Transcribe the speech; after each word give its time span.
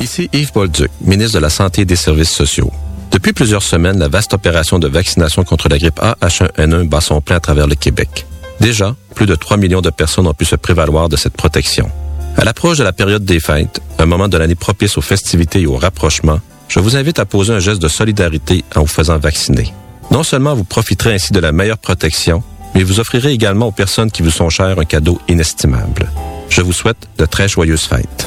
Ici 0.00 0.28
Yves 0.32 0.52
Bolduc, 0.52 0.90
ministre 1.00 1.34
de 1.34 1.38
la 1.42 1.50
Santé 1.50 1.82
et 1.82 1.84
des 1.84 1.96
Services 1.96 2.30
sociaux. 2.30 2.70
Depuis 3.10 3.32
plusieurs 3.32 3.62
semaines, 3.62 3.98
la 3.98 4.08
vaste 4.08 4.34
opération 4.34 4.78
de 4.78 4.88
vaccination 4.88 5.42
contre 5.42 5.68
la 5.68 5.78
grippe 5.78 5.98
A 6.00 6.16
H1N1 6.20 6.86
bat 6.86 7.00
son 7.00 7.20
plein 7.20 7.36
à 7.36 7.40
travers 7.40 7.66
le 7.66 7.74
Québec. 7.74 8.26
Déjà, 8.60 8.94
plus 9.14 9.26
de 9.26 9.34
3 9.34 9.56
millions 9.56 9.80
de 9.80 9.90
personnes 9.90 10.26
ont 10.26 10.34
pu 10.34 10.44
se 10.44 10.56
prévaloir 10.56 11.08
de 11.08 11.16
cette 11.16 11.32
protection. 11.32 11.90
À 12.36 12.44
l'approche 12.44 12.76
de 12.78 12.84
la 12.84 12.92
période 12.92 13.24
des 13.24 13.40
fêtes, 13.40 13.80
un 13.98 14.06
moment 14.06 14.28
de 14.28 14.36
l'année 14.36 14.54
propice 14.54 14.98
aux 14.98 15.02
festivités 15.02 15.62
et 15.62 15.66
au 15.66 15.76
rapprochement, 15.76 16.40
je 16.68 16.80
vous 16.80 16.96
invite 16.96 17.18
à 17.18 17.24
poser 17.24 17.54
un 17.54 17.60
geste 17.60 17.80
de 17.80 17.88
solidarité 17.88 18.64
en 18.74 18.80
vous 18.80 18.86
faisant 18.86 19.18
vacciner. 19.18 19.72
Non 20.10 20.22
seulement 20.22 20.54
vous 20.54 20.64
profiterez 20.64 21.14
ainsi 21.14 21.32
de 21.32 21.40
la 21.40 21.52
meilleure 21.52 21.78
protection, 21.78 22.42
mais 22.74 22.82
vous 22.82 23.00
offrirez 23.00 23.32
également 23.32 23.68
aux 23.68 23.72
personnes 23.72 24.10
qui 24.10 24.22
vous 24.22 24.30
sont 24.30 24.50
chères 24.50 24.78
un 24.78 24.84
cadeau 24.84 25.18
inestimable. 25.28 26.10
Je 26.50 26.60
vous 26.60 26.74
souhaite 26.74 27.08
de 27.16 27.24
très 27.24 27.48
joyeuses 27.48 27.84
fêtes. 27.84 28.26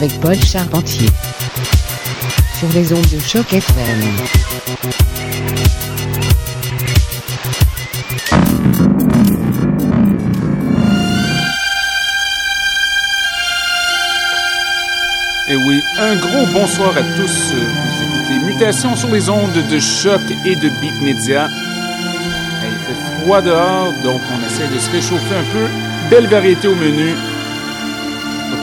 avec 0.00 0.18
Paul 0.20 0.36
Charpentier 0.36 1.08
sur 2.58 2.68
les 2.72 2.90
ondes 2.90 3.06
de 3.12 3.18
choc 3.18 3.52
FM. 3.52 4.00
Et 15.50 15.56
oui, 15.56 15.82
un 15.98 16.16
gros 16.16 16.46
bonsoir 16.54 16.96
à 16.96 17.02
tous. 17.02 17.52
Vous 17.52 18.04
écoutez 18.04 18.46
Mutation 18.46 18.96
sur 18.96 19.10
les 19.10 19.28
ondes 19.28 19.68
de 19.70 19.78
choc 19.78 20.22
et 20.46 20.56
de 20.56 20.68
Beat 20.80 21.02
Media. 21.02 21.48
Il 22.62 22.78
fait 22.86 23.22
froid 23.22 23.42
dehors, 23.42 23.92
donc 24.02 24.20
on 24.32 24.46
essaie 24.46 24.72
de 24.74 24.78
se 24.78 24.90
réchauffer 24.90 25.34
un 25.34 25.52
peu. 25.52 25.66
Belle 26.08 26.26
variété 26.26 26.68
au 26.68 26.74
menu. 26.74 27.14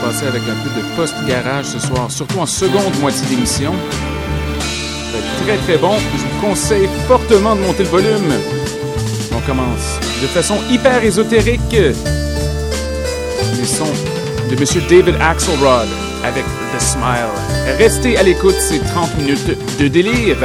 Passer 0.02 0.26
avec 0.26 0.42
un 0.42 0.54
peu 0.62 0.70
de 0.80 0.96
post-garage 0.96 1.64
ce 1.66 1.78
soir, 1.80 2.10
surtout 2.10 2.38
en 2.38 2.46
seconde 2.46 2.98
moitié 3.00 3.26
d'émission. 3.26 3.72
Très 5.44 5.56
très 5.58 5.76
bon. 5.76 5.96
Je 5.98 6.22
vous 6.22 6.40
conseille 6.46 6.88
fortement 7.06 7.56
de 7.56 7.60
monter 7.62 7.82
le 7.82 7.88
volume. 7.88 8.32
On 9.36 9.40
commence 9.40 9.98
de 10.22 10.26
façon 10.26 10.56
hyper 10.70 11.02
ésotérique. 11.02 11.72
Les 11.72 13.66
sons 13.66 13.92
de 14.50 14.56
Monsieur 14.56 14.82
David 14.88 15.16
Axelrod 15.20 15.88
avec 16.24 16.44
The 16.44 16.80
Smile. 16.80 17.76
Restez 17.78 18.16
à 18.16 18.22
l'écoute, 18.22 18.56
c'est 18.58 18.78
30 18.78 19.18
minutes 19.18 19.78
de 19.78 19.88
délire. 19.88 20.38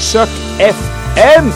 Choc 0.00 0.28
FM. 0.58 1.52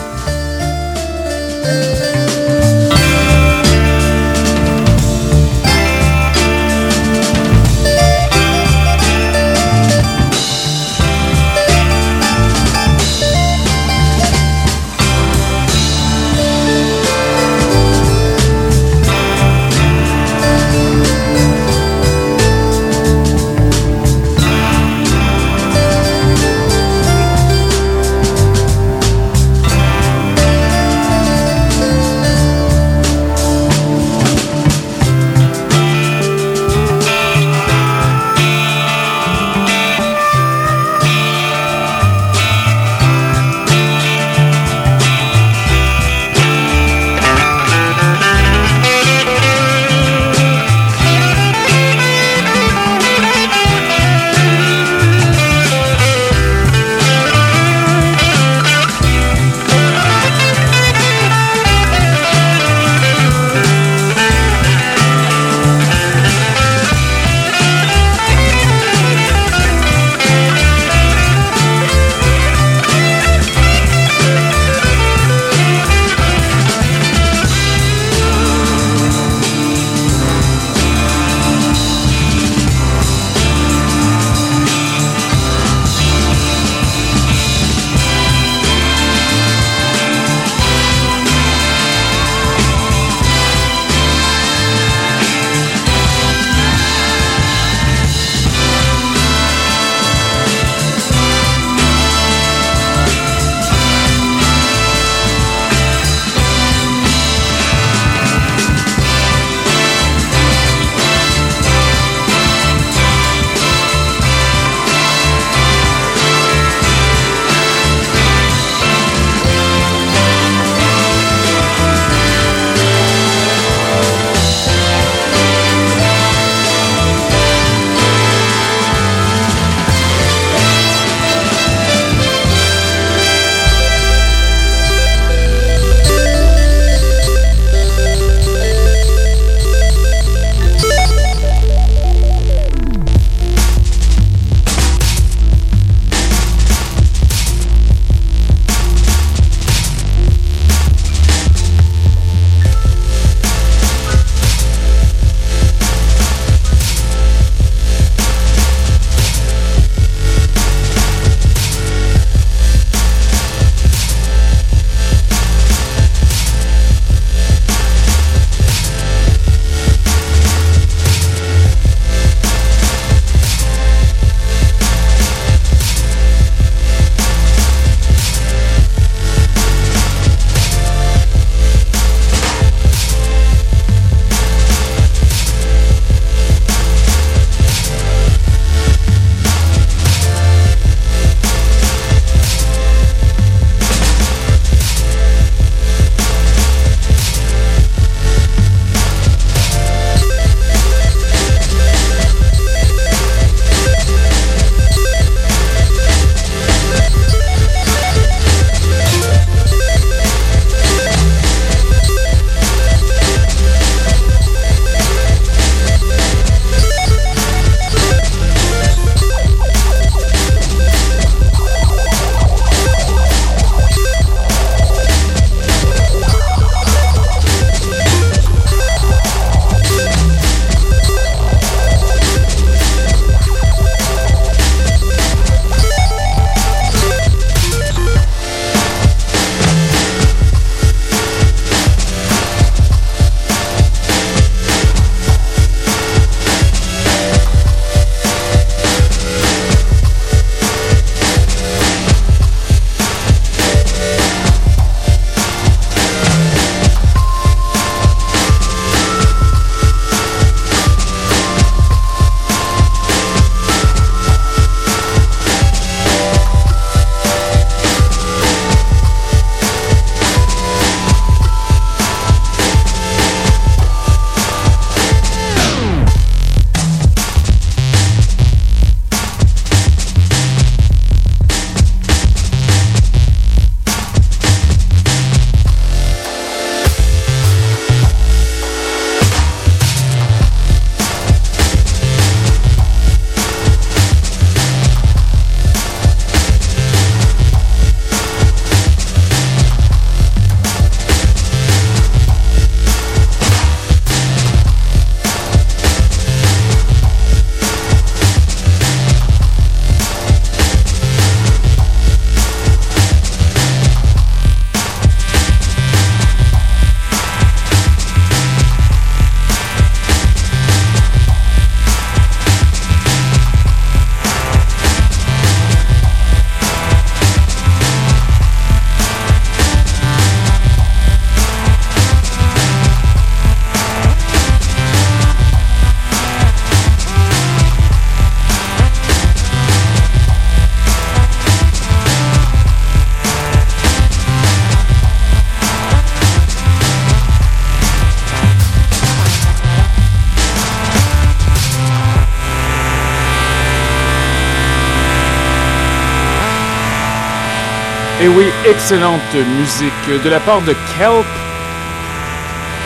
Oui, 358.35 358.47
excellente 358.65 359.33
musique 359.57 360.23
de 360.23 360.29
la 360.29 360.39
part 360.39 360.61
de 360.61 360.73
Kelp. 360.97 361.25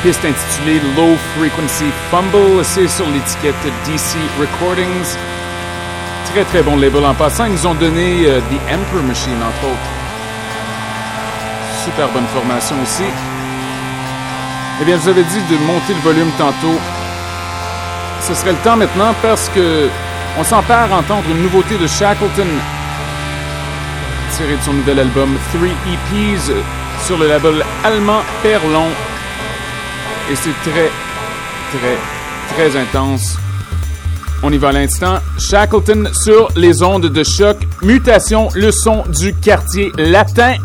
Piste 0.04 0.24
intitulée 0.26 0.80
Low 0.96 1.16
Frequency 1.36 1.86
Fumble, 2.12 2.64
c'est 2.64 2.88
sur 2.88 3.06
l'étiquette 3.08 3.56
DC 3.86 4.18
Recordings. 4.40 5.18
Très 6.32 6.44
très 6.46 6.62
bon 6.62 6.78
label 6.78 7.06
en 7.06 7.14
passant, 7.14 7.46
ils 7.46 7.54
nous 7.54 7.68
ont 7.68 7.74
donné 7.74 8.26
euh, 8.28 8.40
The 8.40 8.74
Emperor 8.74 9.04
Machine 9.04 9.38
entre 9.38 9.72
autres. 9.72 9.90
Super 11.84 12.08
bonne 12.10 12.28
formation 12.28 12.76
aussi. 12.82 13.10
Eh 14.82 14.86
bien, 14.86 14.96
je 14.96 15.02
vous 15.02 15.10
avais 15.10 15.24
dit 15.24 15.42
de 15.50 15.58
monter 15.66 15.94
le 15.94 16.02
volume 16.02 16.32
tantôt. 16.38 16.80
Ce 18.22 18.34
serait 18.34 18.52
le 18.52 18.58
temps 18.60 18.78
maintenant 18.78 19.14
parce 19.22 19.50
que 19.50 19.90
on 20.38 20.44
s'empare 20.44 20.92
à 20.92 20.98
entendre 20.98 21.26
une 21.30 21.44
nouveauté 21.44 21.78
de 21.78 21.88
Shackleton 21.88 22.48
tirée 24.38 24.58
de 24.58 24.62
son 24.62 24.74
nouvel 24.74 25.00
album 25.00 25.38
3 25.54 25.68
EPs 25.68 26.52
sur 27.06 27.18
le 27.18 27.28
label 27.28 27.64
allemand 27.84 28.22
Perlon. 28.42 28.88
Et 30.32 30.36
c'est 30.36 30.54
très, 30.64 30.90
très, 31.72 31.98
très 32.56 32.80
intense. 32.80 33.38
On 34.42 34.52
y 34.52 34.58
va 34.58 34.70
à 34.70 34.72
l'instant. 34.72 35.20
Shackleton 35.38 36.06
sur 36.14 36.50
les 36.56 36.82
ondes 36.82 37.06
de 37.06 37.24
choc. 37.24 37.58
Mutation, 37.82 38.50
le 38.56 38.72
son 38.72 39.04
du 39.08 39.34
quartier 39.34 39.92
latin. 39.98 40.56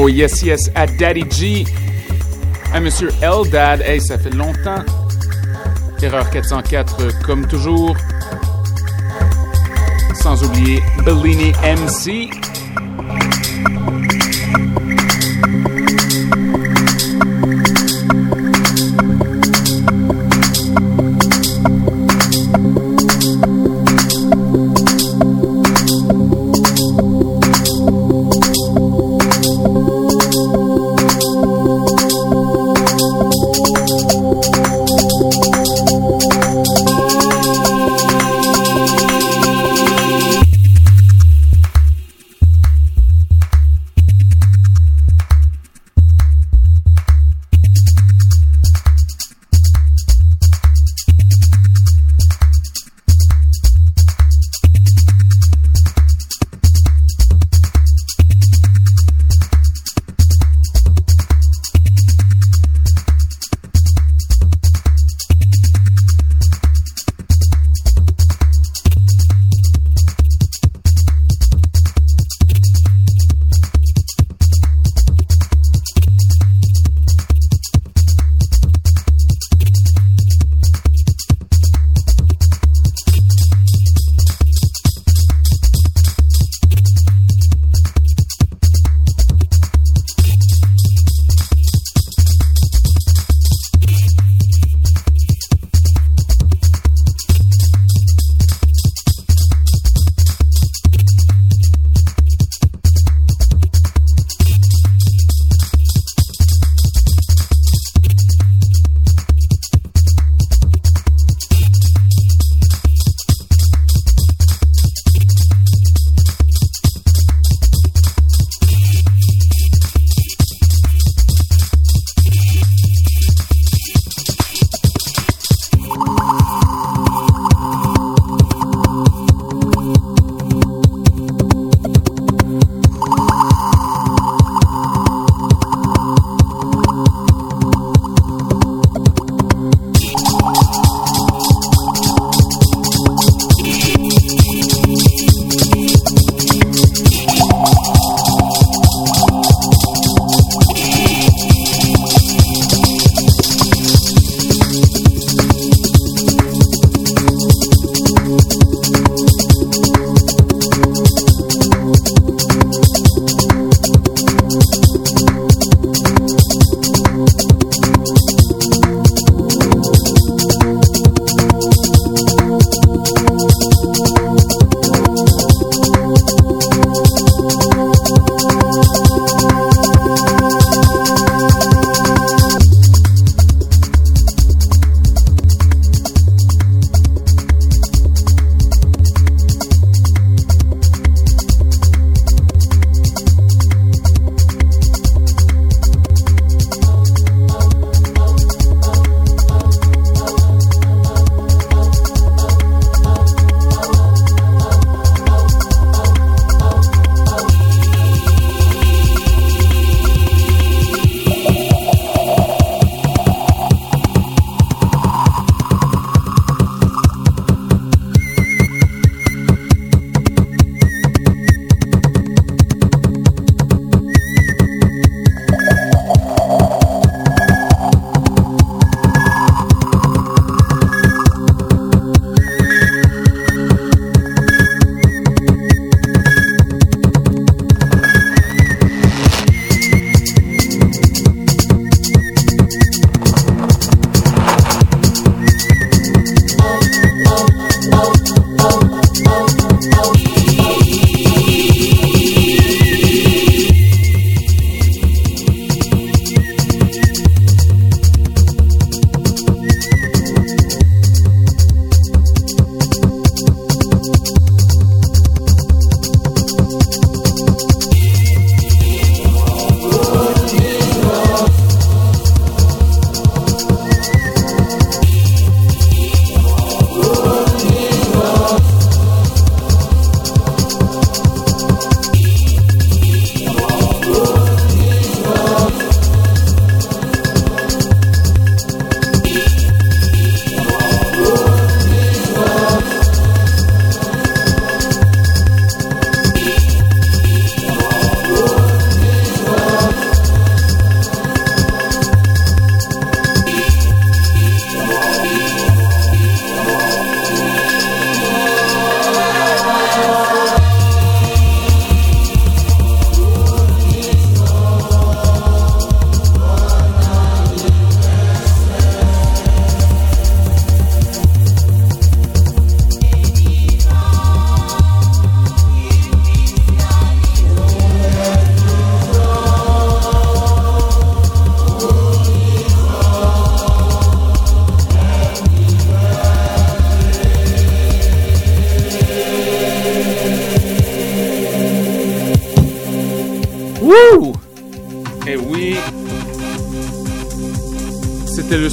Gros 0.00 0.08
yes 0.08 0.42
yes 0.42 0.70
à 0.74 0.86
Daddy 0.86 1.24
G, 1.30 1.64
à 2.72 2.80
Monsieur 2.80 3.10
Eldad. 3.20 3.82
Hey, 3.82 4.00
ça 4.00 4.16
fait 4.16 4.30
longtemps. 4.30 4.82
Erreur 6.02 6.30
404 6.30 7.22
comme 7.22 7.46
toujours. 7.46 7.94
Sans 10.14 10.42
oublier 10.42 10.82
Bellini 11.04 11.52
MC. 11.62 12.30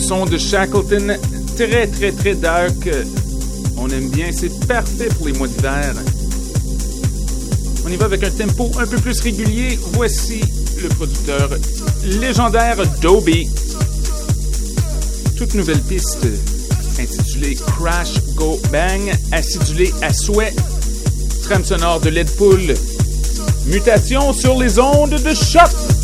Son 0.07 0.25
de 0.25 0.37
Shackleton, 0.37 1.17
très 1.57 1.85
très 1.87 2.13
très 2.13 2.33
dark. 2.33 2.89
On 3.77 3.89
aime 3.89 4.09
bien, 4.09 4.27
c'est 4.31 4.65
parfait 4.65 5.09
pour 5.17 5.27
les 5.27 5.33
mois 5.33 5.49
d'hiver. 5.49 5.95
On 7.85 7.89
y 7.89 7.97
va 7.97 8.05
avec 8.05 8.23
un 8.23 8.29
tempo 8.29 8.71
un 8.79 8.87
peu 8.87 8.95
plus 8.99 9.19
régulier. 9.19 9.77
Voici 9.93 10.39
le 10.81 10.87
producteur 10.87 11.49
légendaire 12.05 12.77
Dobie. 13.01 13.49
Toute 15.37 15.55
nouvelle 15.55 15.81
piste 15.81 16.25
intitulée 16.97 17.55
Crash 17.55 18.13
Go 18.35 18.61
Bang, 18.71 19.11
acidulée 19.33 19.91
à 20.01 20.13
souhait. 20.13 20.53
Trame 21.43 21.65
sonore 21.65 21.99
de 21.99 22.11
Leadpool. 22.11 22.75
Mutation 23.65 24.31
sur 24.31 24.57
les 24.57 24.79
ondes 24.79 25.21
de 25.21 25.33
choc. 25.33 25.96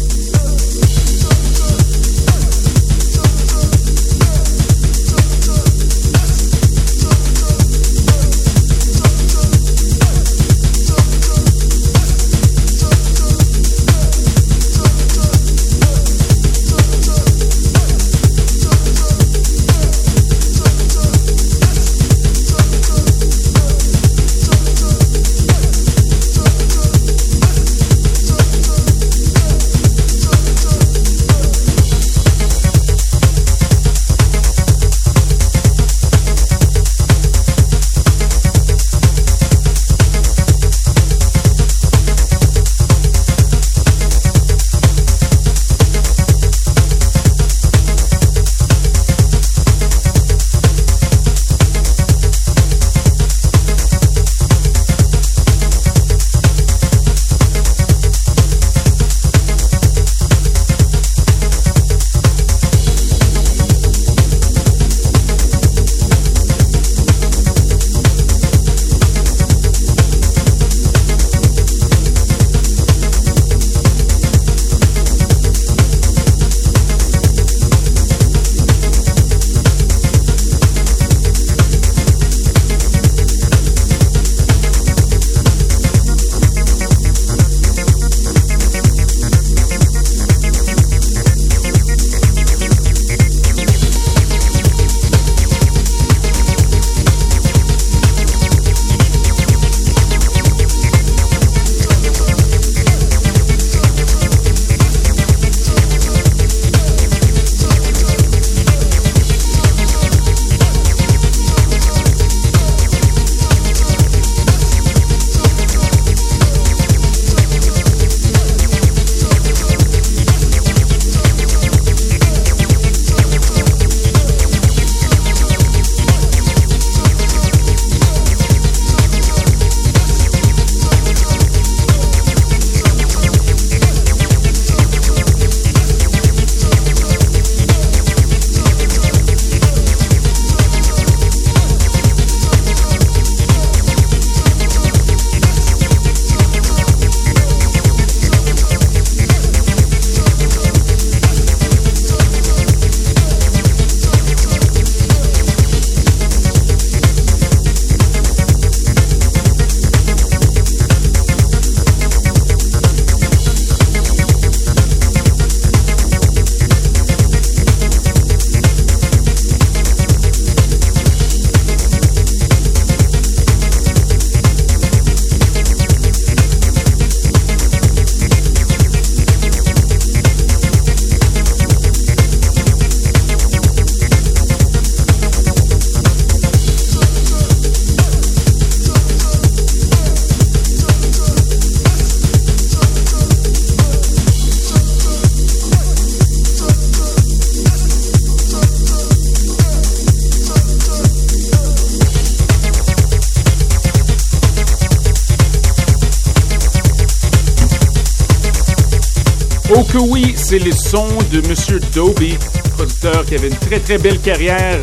Que 209.94 210.00
oui, 210.00 210.34
c'est 210.36 210.58
les 210.58 210.72
sons 210.72 211.08
de 211.32 211.48
Monsieur 211.48 211.80
Dobie, 211.94 212.36
producteur 212.76 213.24
qui 213.26 213.36
avait 213.36 213.50
une 213.50 213.56
très 213.56 213.80
très 213.80 214.00
belle 214.00 214.20
carrière. 214.20 214.80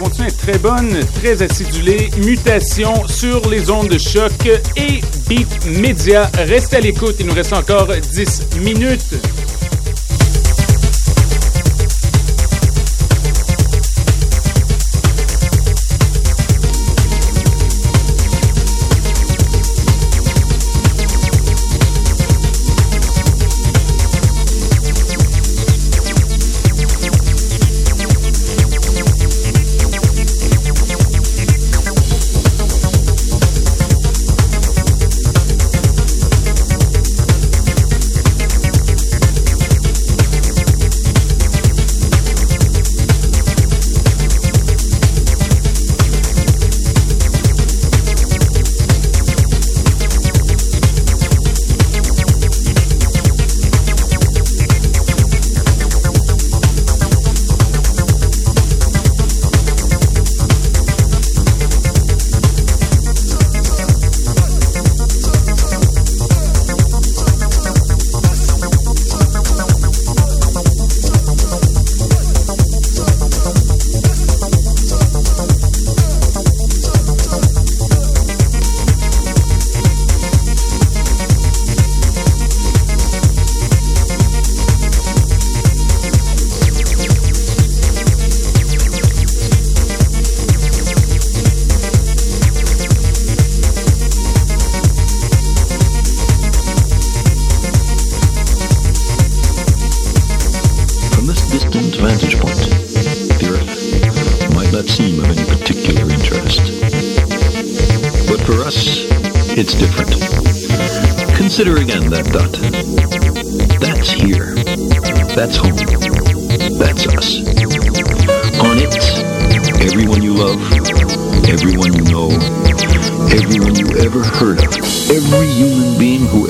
Continue 0.00 0.32
très 0.32 0.58
bonne, 0.58 0.98
très 1.20 1.42
acidulée. 1.42 2.10
Mutation 2.24 3.06
sur 3.06 3.48
les 3.48 3.70
ondes 3.70 3.88
de 3.88 3.98
choc 3.98 4.32
et 4.76 5.00
Beat 5.28 5.64
Media. 5.80 6.28
Restez 6.38 6.76
à 6.76 6.80
l'écoute, 6.80 7.14
il 7.20 7.26
nous 7.26 7.34
reste 7.34 7.52
encore 7.52 7.86
10 7.86 8.58
minutes. 8.62 9.14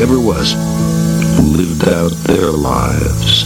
Ever 0.08 0.20
was, 0.20 0.54
lived 1.40 1.88
out 1.88 2.12
their 2.28 2.48
lives. 2.52 3.45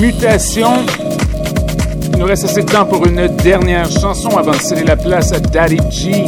Mutation. 0.00 0.84
Il 2.12 2.18
nous 2.18 2.26
reste 2.26 2.44
assez 2.44 2.62
de 2.62 2.70
temps 2.70 2.84
pour 2.84 3.06
une 3.06 3.26
dernière 3.42 3.90
chanson 3.90 4.28
avant 4.36 4.52
de 4.52 4.60
céder 4.60 4.84
la 4.84 4.96
place 4.96 5.32
à 5.32 5.40
Daddy 5.40 5.78
G 5.90 6.26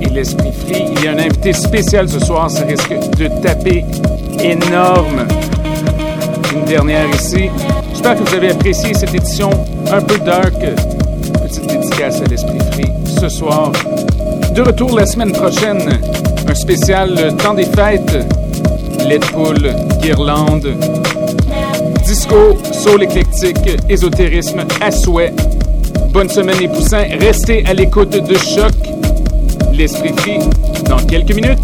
et 0.00 0.06
l'Esprit 0.06 0.50
Free. 0.52 0.84
Il 0.96 1.04
y 1.04 1.06
a 1.06 1.12
un 1.12 1.18
invité 1.18 1.52
spécial 1.52 2.08
ce 2.08 2.18
soir, 2.18 2.50
ça 2.50 2.64
risque 2.64 2.92
de 3.16 3.28
taper 3.40 3.84
énorme. 4.40 5.28
Une 6.52 6.64
dernière 6.64 7.08
ici. 7.14 7.50
J'espère 7.92 8.16
que 8.16 8.28
vous 8.28 8.34
avez 8.34 8.50
apprécié 8.50 8.92
cette 8.92 9.14
édition 9.14 9.50
un 9.92 10.00
peu 10.00 10.18
dark. 10.18 10.58
Petite 11.40 11.66
dédicace 11.68 12.20
à 12.20 12.24
l'Esprit 12.24 12.58
Free 12.72 12.90
ce 13.20 13.28
soir. 13.28 13.70
De 14.56 14.62
retour 14.62 14.96
la 14.98 15.06
semaine 15.06 15.30
prochaine, 15.30 16.00
un 16.48 16.54
spécial 16.54 17.36
temps 17.36 17.54
des 17.54 17.66
fêtes. 17.66 18.26
Pool, 19.32 19.72
guirlande, 20.02 20.74
disco, 22.06 22.56
soul 22.72 23.02
éclectique, 23.02 23.56
ésotérisme 23.88 24.64
à 24.80 24.92
souhait. 24.92 25.32
Bonne 26.12 26.28
semaine 26.28 26.58
les 26.60 26.68
poussins, 26.68 27.04
restez 27.18 27.66
à 27.66 27.74
l'écoute 27.74 28.10
de 28.10 28.36
choc. 28.36 28.72
L'esprit 29.72 30.12
free 30.16 30.38
dans 30.88 30.98
quelques 30.98 31.34
minutes. 31.34 31.58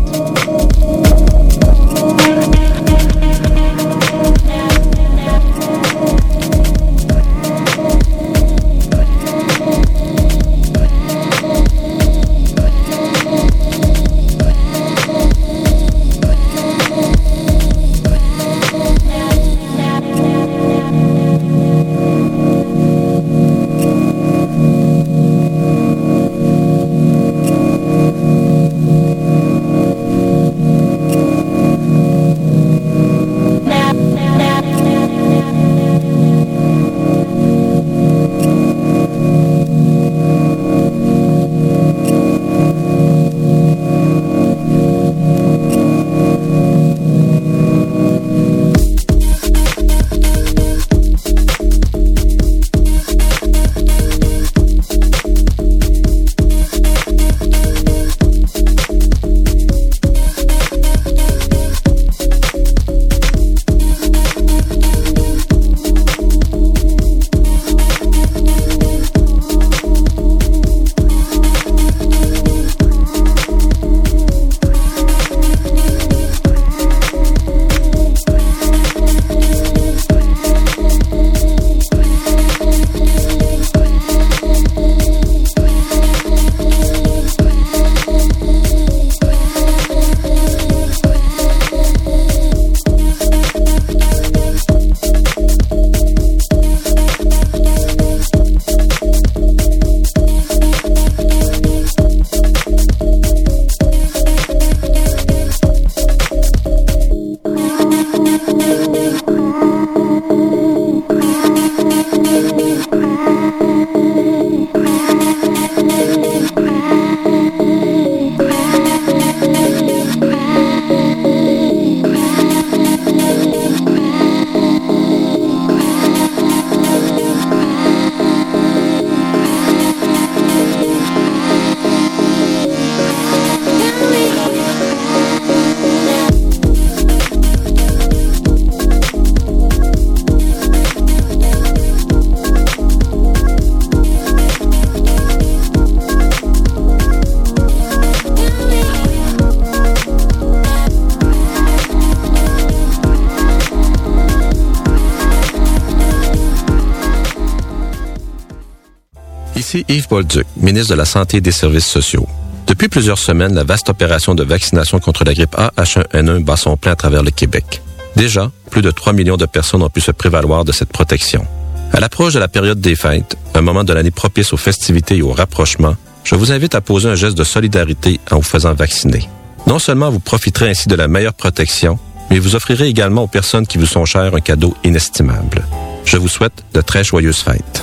Yves 159.57 160.09
Bolduc, 160.09 160.47
ministre 160.57 160.91
de 160.91 160.99
la 160.99 161.05
Santé 161.05 161.39
et 161.39 161.41
des 161.41 161.53
Services 161.53 161.87
sociaux. 161.87 162.27
Depuis 162.67 162.89
plusieurs 162.89 163.19
semaines, 163.19 163.55
la 163.55 163.65
vaste 163.65 163.89
opération 163.91 164.35
de 164.35 164.43
vaccination 164.43 164.99
contre 164.99 165.25
la 165.25 165.35
grippe 165.35 165.55
A 165.57 165.73
H1N1 165.77 166.43
bat 166.43 166.57
son 166.57 166.77
plein 166.77 166.93
à 166.93 166.97
travers 166.97 167.23
le 167.23 167.31
Québec. 167.31 167.83
Déjà, 168.17 168.51
plus 168.71 168.83
de 168.83 168.91
3 168.91 169.13
millions 169.13 169.37
de 169.37 169.47
personnes 169.47 169.83
ont 169.83 169.91
pu 169.91 170.01
se 170.01 170.11
prévaloir 170.11 170.65
de 170.65 170.73
cette 170.73 170.91
protection. 170.91 171.47
À 171.93 172.01
l'approche 172.01 172.35
de 172.35 172.39
la 172.39 172.49
période 172.49 172.81
des 172.81 172.97
fêtes, 172.97 173.37
un 173.55 173.61
moment 173.61 173.85
de 173.85 173.93
l'année 173.93 174.11
propice 174.11 174.53
aux 174.53 174.57
festivités 174.57 175.19
et 175.19 175.23
au 175.23 175.33
rapprochement, 175.33 175.97
je 176.25 176.35
vous 176.35 176.53
invite 176.53 176.75
à 176.75 176.81
poser 176.81 177.09
un 177.09 177.15
geste 177.15 177.37
de 177.37 177.45
solidarité 177.45 178.21
en 178.31 178.37
vous 178.37 178.43
faisant 178.43 178.75
vacciner. 178.75 179.29
Non 179.67 179.79
seulement 179.79 180.11
vous 180.11 180.21
profiterez 180.21 180.71
ainsi 180.71 180.89
de 180.89 180.95
la 180.95 181.09
meilleure 181.09 181.35
protection, 181.35 181.99
mais 182.31 182.39
vous 182.39 182.55
offrirez 182.55 182.89
également 182.89 183.25
aux 183.25 183.29
personnes 183.29 183.67
qui 183.67 183.79
vous 183.79 183.87
sont 183.87 184.05
chères 184.05 184.35
un 184.35 184.41
cadeau 184.41 184.75
inestimable. 184.85 185.63
Je 186.05 186.17
vous 186.17 186.29
souhaite 186.29 186.65
de 186.73 186.81
très 186.81 187.05
joyeuses 187.05 187.41
fêtes. 187.41 187.83